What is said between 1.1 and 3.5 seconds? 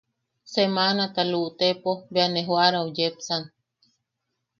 luʼutepo bea ne joʼarau yepsan.